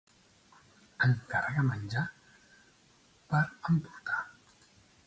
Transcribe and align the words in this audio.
Encarrega 1.07 1.65
menjar 1.67 2.03
per 3.35 3.45
emportar. 3.75 4.21